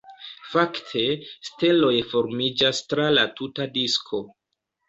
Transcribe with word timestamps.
Fakte, 0.53 1.03
steloj 1.51 1.93
formiĝas 2.13 2.81
tra 2.95 3.07
la 3.19 3.29
tuta 3.41 3.73
disko. 3.79 4.27